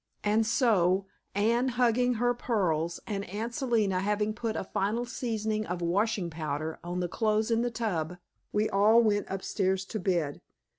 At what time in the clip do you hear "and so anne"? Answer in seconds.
0.23-1.67